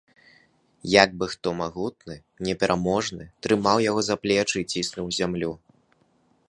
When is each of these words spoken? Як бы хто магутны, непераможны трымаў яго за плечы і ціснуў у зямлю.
Як 0.91 1.09
бы 1.19 1.25
хто 1.33 1.51
магутны, 1.59 2.15
непераможны 2.47 3.25
трымаў 3.47 3.77
яго 3.89 4.01
за 4.09 4.15
плечы 4.23 4.55
і 4.63 4.67
ціснуў 4.71 5.05
у 5.13 5.19
зямлю. 5.19 5.51